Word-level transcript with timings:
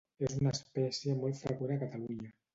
És 0.27 0.31
una 0.37 0.53
espècie 0.57 1.19
molt 1.21 1.39
freqüent 1.43 1.79
a 1.79 1.85
Catalunya. 1.93 2.35